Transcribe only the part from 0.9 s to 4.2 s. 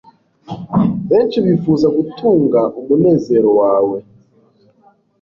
benshi bifuza gutunga umunezero wawe